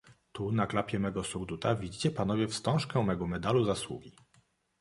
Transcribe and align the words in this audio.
"Tu, 0.31 0.45
na 0.51 0.67
klapie 0.67 0.99
mego 0.99 1.23
surduta, 1.23 1.75
widzicie 1.75 2.11
panowie 2.11 2.47
wstążkę 2.47 3.03
mego 3.03 3.27
medalu 3.27 3.65
zasługi." 3.65 4.11